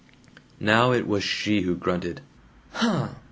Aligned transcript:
Now 0.59 0.93
it 0.93 1.05
was 1.05 1.23
she 1.23 1.61
who 1.61 1.75
grunted 1.75 2.21
"Huh!" 2.71 3.09